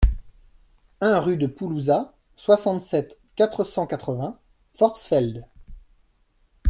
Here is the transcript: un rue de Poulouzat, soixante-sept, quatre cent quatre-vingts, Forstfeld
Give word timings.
un 0.99 1.19
rue 1.19 1.37
de 1.37 1.45
Poulouzat, 1.45 2.15
soixante-sept, 2.35 3.19
quatre 3.35 3.63
cent 3.63 3.85
quatre-vingts, 3.85 4.39
Forstfeld 4.73 5.45